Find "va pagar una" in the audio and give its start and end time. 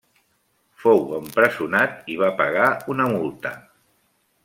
2.25-3.11